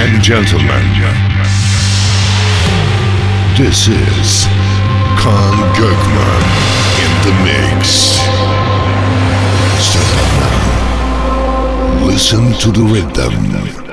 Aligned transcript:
and 0.00 0.22
gentlemen, 0.22 0.86
this 3.58 3.88
is 3.88 4.46
Kaan 5.18 5.58
Gökman 5.74 6.44
in 7.02 7.12
the 7.26 7.34
mix. 7.42 7.88
Stand 9.82 10.18
up 10.22 10.32
now. 10.40 12.06
Listen 12.06 12.52
to 12.60 12.70
the 12.70 12.84
rhythm. 12.84 13.87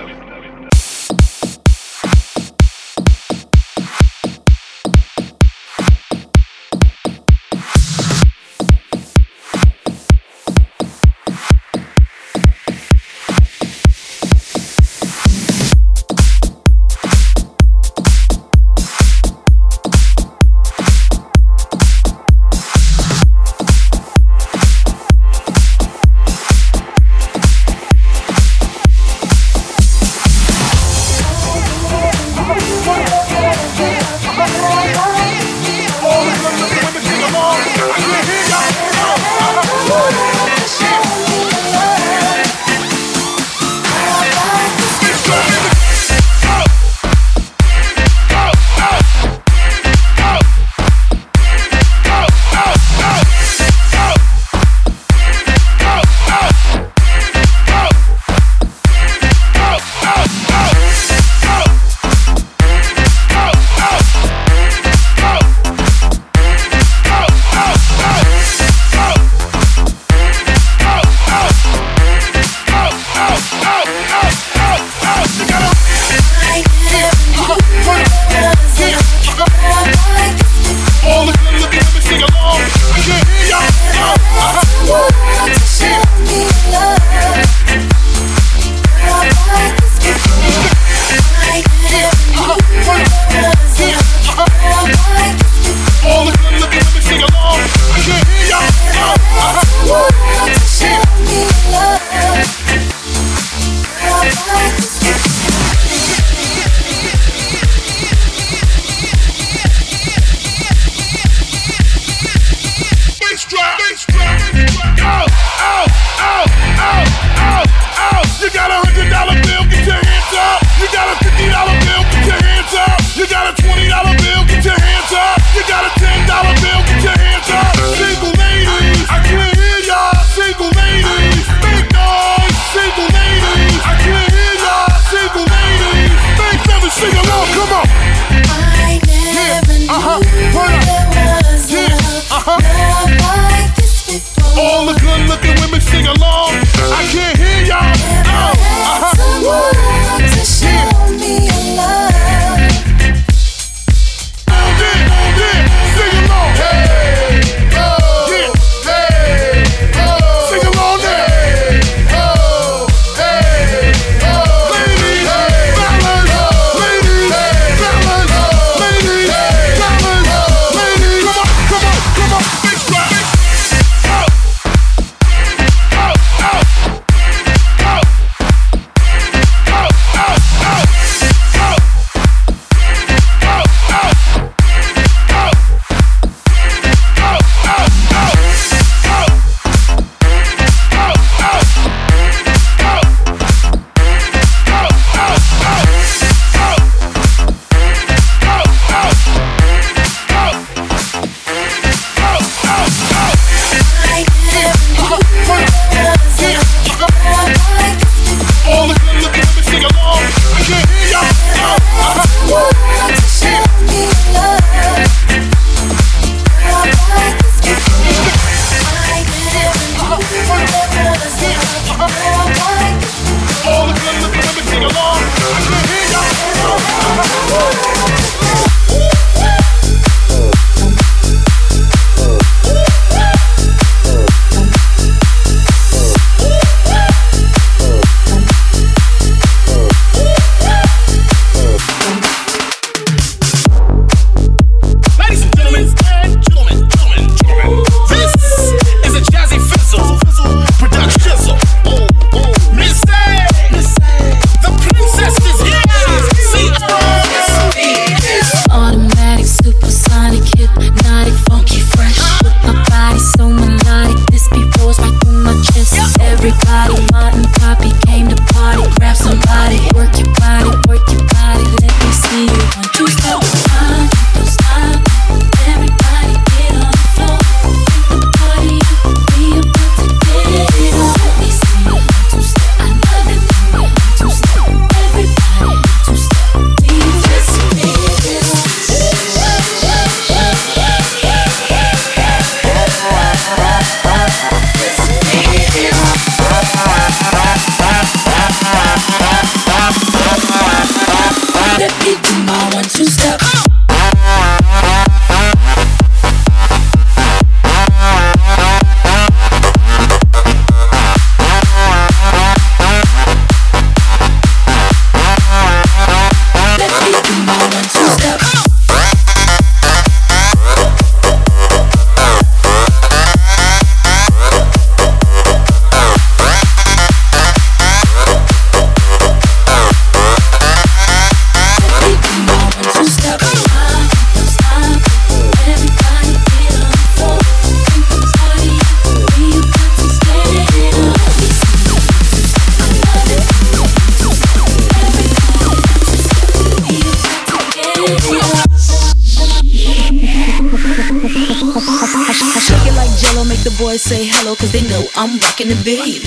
in 355.71 355.83
baby. 355.83 356.21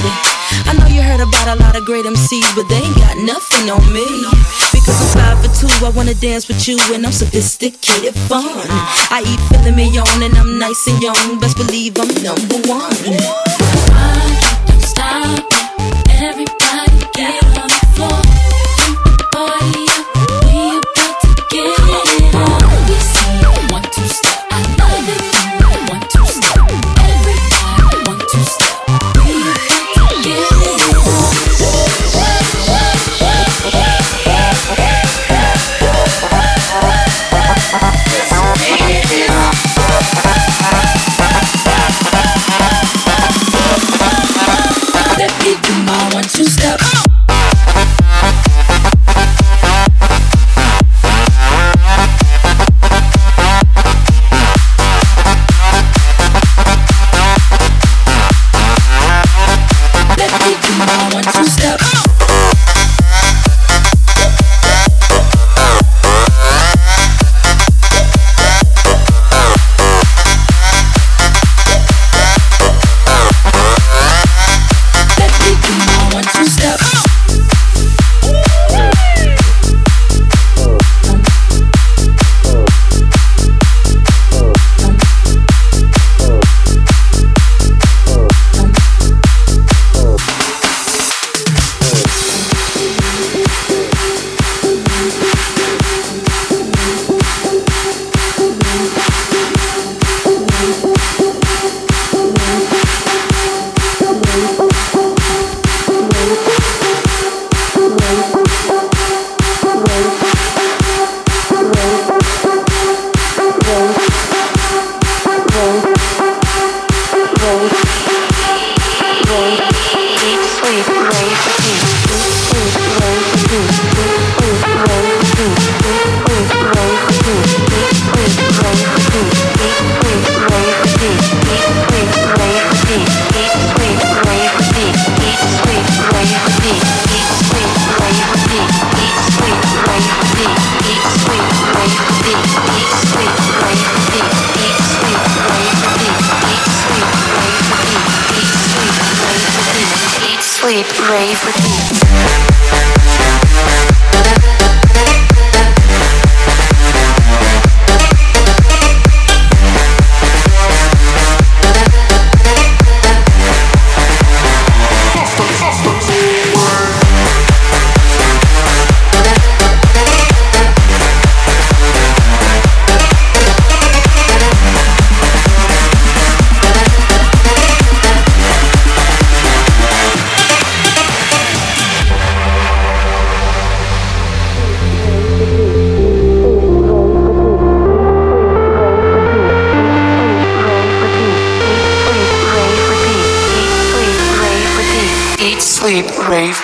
I 0.67 0.75
know 0.79 0.87
you 0.87 1.03
heard 1.03 1.21
about 1.21 1.49
a 1.49 1.57
lot 1.63 1.77
of 1.77 1.85
great 1.85 2.05
MCs, 2.05 2.55
but 2.55 2.69
they 2.69 2.77
ain't 2.77 2.97
got 2.97 3.17
nothing 3.19 3.71
on 3.71 3.85
me. 3.93 4.07
Because 4.73 4.99
I'm 4.99 5.11
five 5.15 5.39
for 5.43 5.51
two, 5.55 5.87
I 5.87 5.91
wanna 5.91 6.15
dance 6.15 6.49
with 6.49 6.67
you, 6.67 6.79
and 6.95 7.07
I'm 7.07 7.13
sophisticated 7.13 8.15
fun. 8.15 8.67
I 9.11 9.23
eat 9.27 9.41
filet 9.49 9.75
mignon, 9.75 10.23
and 10.23 10.35
I'm 10.37 10.59
nice 10.59 10.87
and 10.87 11.01
young. 11.03 11.39
Best 11.41 11.57
believe 11.57 11.99
I'm 11.99 12.09
number 12.23 12.59
one. 12.69 12.93
I 13.93 14.65
can't 14.67 14.83
stop. 14.83 15.58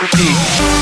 repeat. 0.04 0.73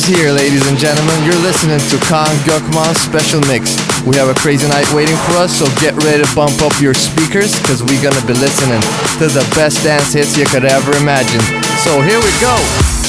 Ears 0.00 0.20
here, 0.20 0.32
ladies 0.32 0.66
and 0.68 0.78
gentlemen. 0.78 1.24
You're 1.24 1.42
listening 1.42 1.78
to 1.78 1.96
Kaan 2.06 2.34
Gökman's 2.44 3.00
special 3.00 3.40
mix. 3.42 3.76
We 4.04 4.16
have 4.16 4.28
a 4.28 4.34
crazy 4.34 4.68
night 4.68 4.90
waiting 4.94 5.16
for 5.16 5.32
us, 5.32 5.58
so 5.58 5.66
get 5.80 5.94
ready 6.04 6.22
to 6.24 6.34
bump 6.34 6.60
up 6.62 6.72
your 6.80 6.94
speakers, 6.94 7.58
because 7.60 7.82
we're 7.82 8.02
gonna 8.02 8.24
be 8.26 8.34
listening 8.34 8.80
to 9.18 9.26
the 9.28 9.44
best 9.56 9.82
dance 9.84 10.12
hits 10.12 10.36
you 10.36 10.46
could 10.46 10.64
ever 10.64 10.96
imagine. 10.96 11.40
So 11.84 12.00
here 12.00 12.18
we 12.18 12.30
go. 12.40 12.99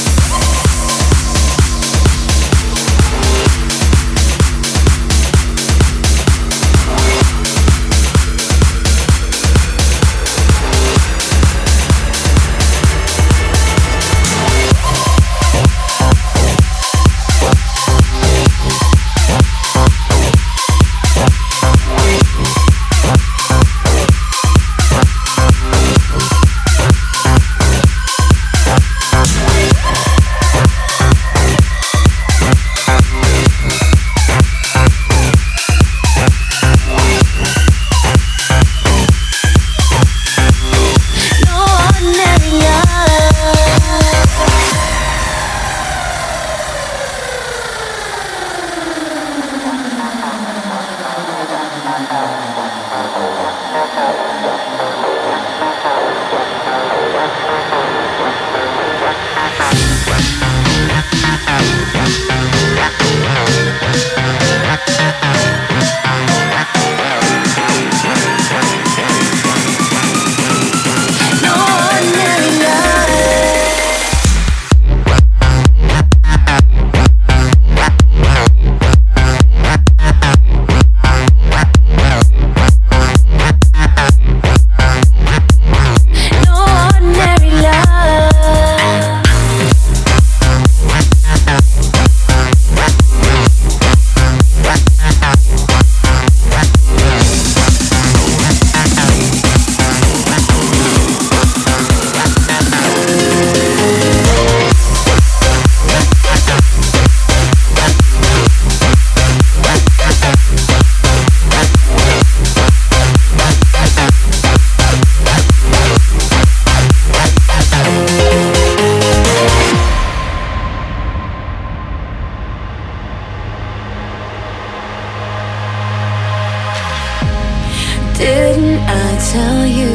Didn't 128.22 128.82
I 128.88 129.18
tell 129.34 129.66
you 129.66 129.94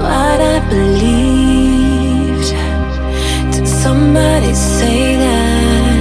what 0.00 0.38
I 0.40 0.58
believed? 0.70 2.50
Did 3.52 3.68
somebody 3.68 4.54
say 4.54 5.16
that 5.16 5.92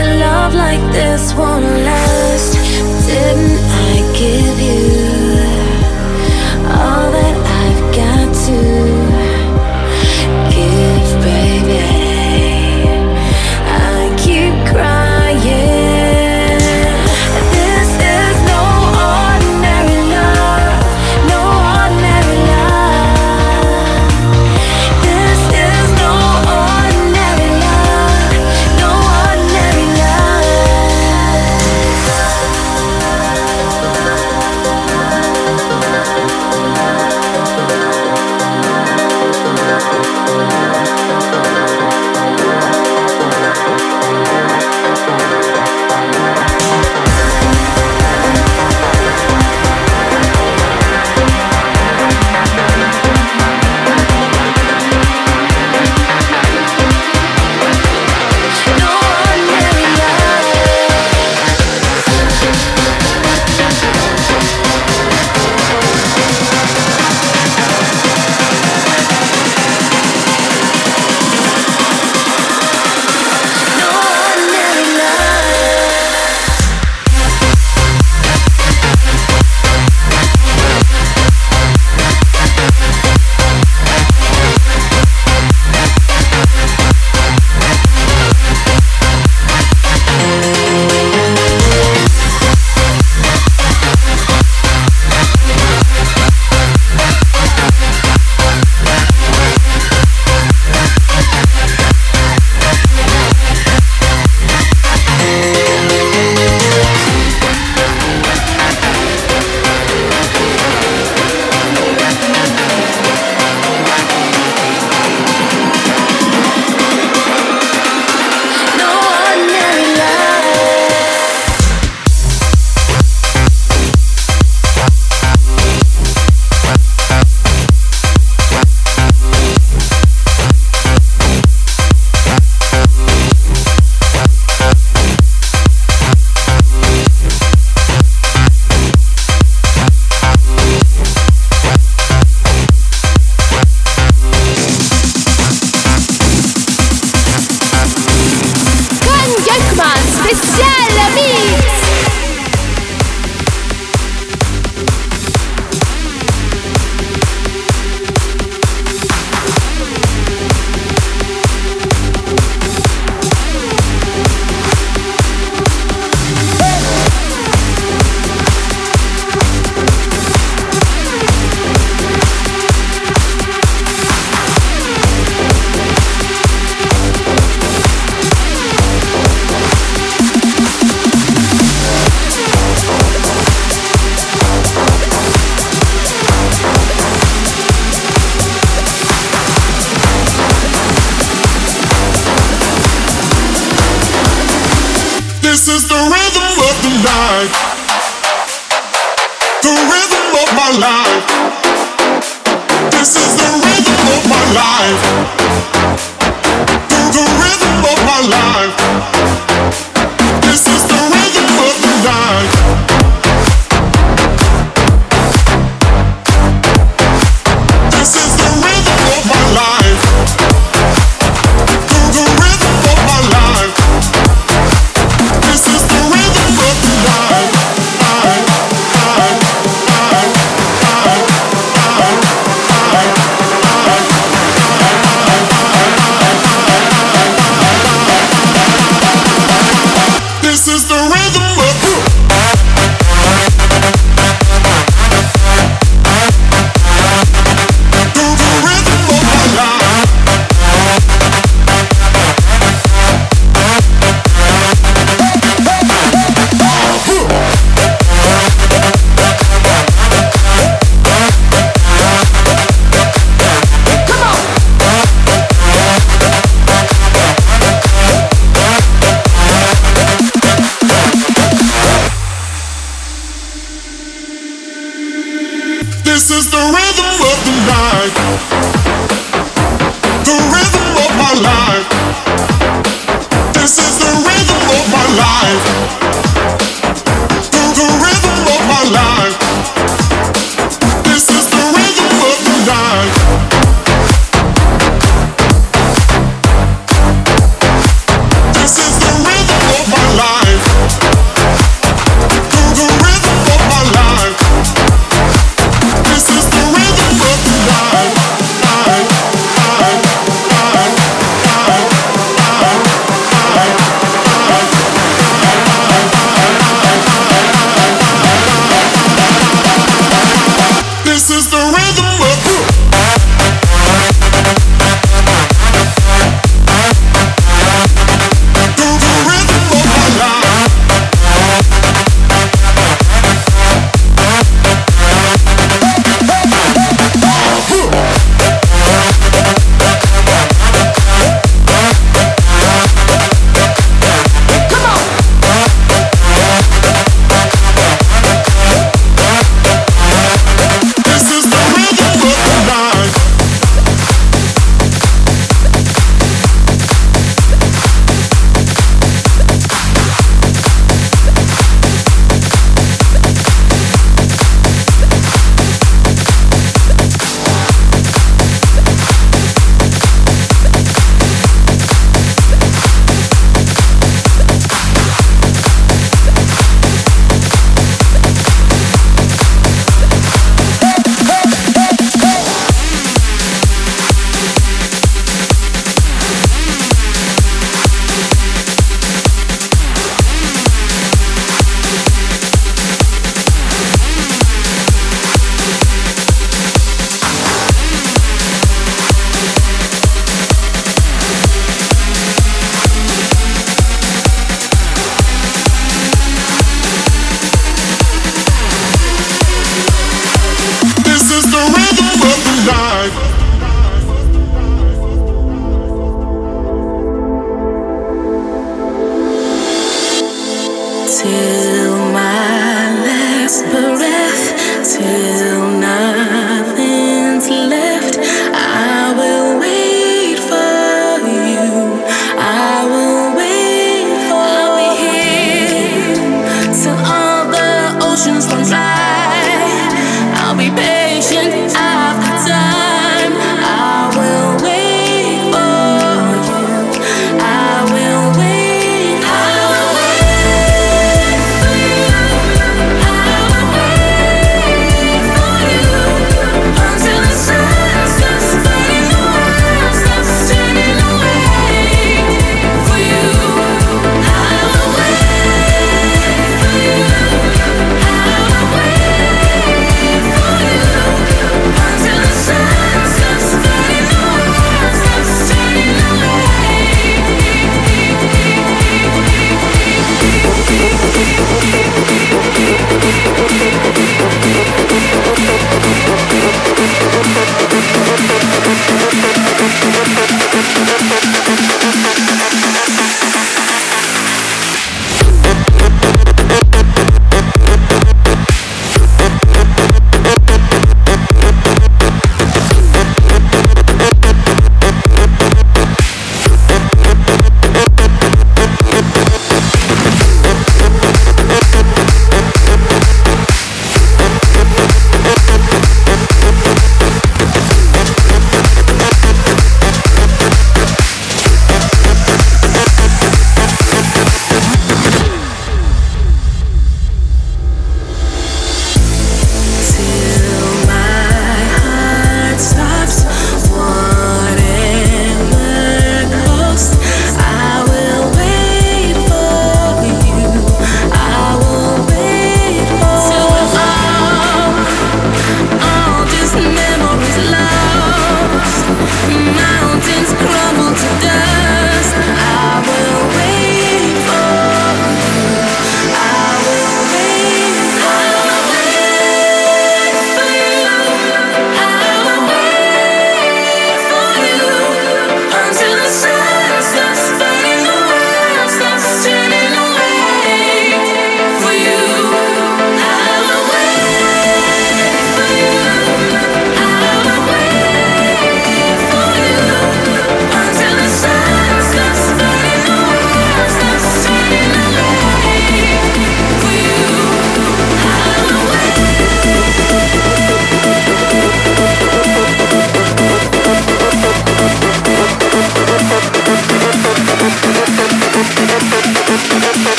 a 0.00 0.04
love 0.20 0.54
like 0.54 0.84
this 0.92 1.34
won't? 1.34 1.75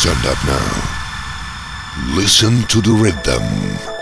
Stand 0.00 0.24
up 0.24 0.42
now. 0.46 2.16
Listen 2.16 2.62
to 2.68 2.80
the 2.80 2.90
rhythm. 2.90 3.99